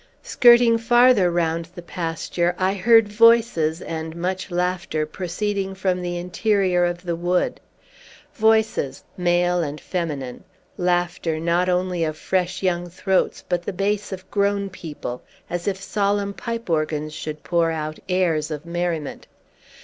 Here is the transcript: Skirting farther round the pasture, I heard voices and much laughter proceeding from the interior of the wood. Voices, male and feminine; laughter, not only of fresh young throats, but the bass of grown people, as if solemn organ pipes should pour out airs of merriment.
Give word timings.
Skirting 0.23 0.79
farther 0.79 1.29
round 1.29 1.65
the 1.75 1.83
pasture, 1.83 2.55
I 2.57 2.73
heard 2.73 3.07
voices 3.07 3.83
and 3.83 4.15
much 4.15 4.49
laughter 4.49 5.05
proceeding 5.05 5.75
from 5.75 6.01
the 6.01 6.17
interior 6.17 6.85
of 6.85 7.03
the 7.03 7.15
wood. 7.15 7.59
Voices, 8.33 9.03
male 9.15 9.61
and 9.61 9.79
feminine; 9.79 10.43
laughter, 10.75 11.39
not 11.39 11.69
only 11.69 12.03
of 12.03 12.17
fresh 12.17 12.63
young 12.63 12.89
throats, 12.89 13.43
but 13.47 13.61
the 13.61 13.73
bass 13.73 14.11
of 14.11 14.27
grown 14.31 14.71
people, 14.71 15.21
as 15.51 15.67
if 15.67 15.79
solemn 15.79 16.33
organ 16.69 17.03
pipes 17.05 17.13
should 17.13 17.43
pour 17.43 17.69
out 17.69 17.99
airs 18.09 18.49
of 18.49 18.65
merriment. 18.65 19.27